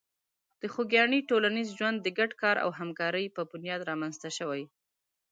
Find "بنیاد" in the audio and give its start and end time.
3.51-3.81